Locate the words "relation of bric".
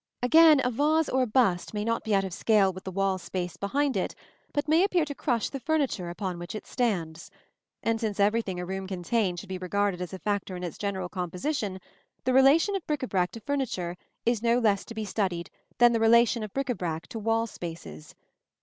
12.33-13.01, 15.99-16.69